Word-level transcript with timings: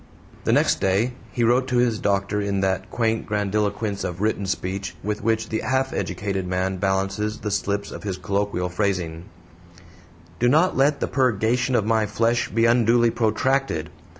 The 0.45 0.51
next 0.51 0.81
day 0.81 1.13
he 1.31 1.43
wrote 1.43 1.67
to 1.67 1.77
his 1.77 1.99
doctor 1.99 2.41
in 2.41 2.61
that 2.61 2.89
quaint 2.89 3.27
grandiloquence 3.27 4.03
of 4.03 4.19
written 4.19 4.47
speech 4.47 4.95
with 5.03 5.23
which 5.23 5.49
the 5.49 5.59
half 5.59 5.93
educated 5.93 6.47
man 6.47 6.77
balances 6.77 7.37
the 7.37 7.51
slips 7.51 7.91
of 7.91 8.01
his 8.01 8.17
colloquial 8.17 8.67
phrasing: 8.69 9.25
Do 10.39 10.49
not 10.49 10.75
let 10.75 11.01
the 11.01 11.07
purgation 11.07 11.75
of 11.75 11.85
my 11.85 12.07
flesh 12.07 12.49
be 12.49 12.65
unduly 12.65 13.11
protracted. 13.11 13.91